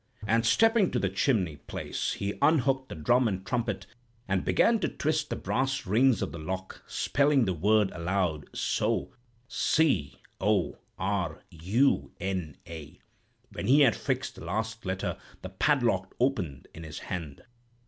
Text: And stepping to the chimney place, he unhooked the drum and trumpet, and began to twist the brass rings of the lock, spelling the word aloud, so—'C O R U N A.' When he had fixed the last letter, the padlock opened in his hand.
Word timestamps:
And 0.25 0.47
stepping 0.47 0.89
to 0.89 0.97
the 0.97 1.09
chimney 1.09 1.57
place, 1.57 2.13
he 2.13 2.33
unhooked 2.41 2.89
the 2.89 2.95
drum 2.95 3.27
and 3.27 3.45
trumpet, 3.45 3.85
and 4.27 4.43
began 4.43 4.79
to 4.79 4.87
twist 4.89 5.29
the 5.29 5.35
brass 5.35 5.85
rings 5.85 6.23
of 6.23 6.31
the 6.31 6.39
lock, 6.39 6.81
spelling 6.87 7.45
the 7.45 7.53
word 7.53 7.91
aloud, 7.91 8.49
so—'C 8.51 10.19
O 10.39 10.79
R 10.97 11.43
U 11.51 12.11
N 12.19 12.57
A.' 12.67 12.99
When 13.51 13.67
he 13.67 13.81
had 13.81 13.95
fixed 13.95 14.33
the 14.33 14.43
last 14.43 14.87
letter, 14.87 15.19
the 15.43 15.49
padlock 15.49 16.15
opened 16.19 16.67
in 16.73 16.81
his 16.81 16.97
hand. 16.97 17.43